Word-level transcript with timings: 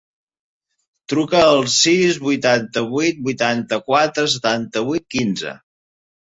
Truca 1.11 1.41
al 1.49 1.61
sis, 1.73 2.17
vuitanta-vuit, 2.27 3.21
vuitanta-quatre, 3.27 4.25
setanta-vuit, 4.37 5.07
quinze. 5.19 5.55